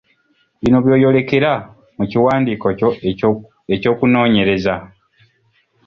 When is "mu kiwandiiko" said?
1.97-2.67